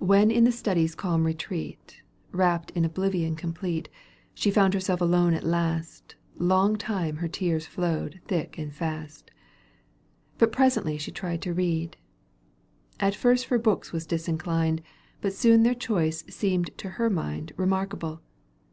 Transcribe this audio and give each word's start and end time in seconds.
When 0.00 0.32
in 0.32 0.42
the 0.42 0.50
study's 0.50 0.96
calm 0.96 1.22
retreat, 1.22 2.02
Wrapt 2.32 2.72
in 2.72 2.84
oblivion 2.84 3.36
complete. 3.36 3.88
She 4.34 4.50
found 4.50 4.74
herself 4.74 5.00
alone 5.00 5.34
at 5.34 5.44
last, 5.44 6.16
Longtime 6.36 7.18
her 7.18 7.28
tears 7.28 7.64
flowed 7.64 8.18
thick 8.26 8.58
and 8.58 8.74
fast; 8.74 9.30
But 10.36 10.50
presently 10.50 10.98
she 10.98 11.12
tried 11.12 11.42
to 11.42 11.54
read; 11.54 11.96
At 12.98 13.14
first 13.14 13.46
for 13.46 13.56
books 13.56 13.92
was 13.92 14.04
disinclined, 14.04 14.82
But 15.20 15.32
soon 15.34 15.62
their 15.62 15.74
choice 15.76 16.24
seemed 16.28 16.76
to 16.78 16.88
her 16.98 17.08
mind 17.08 17.52
Eemarkable. 17.56 18.18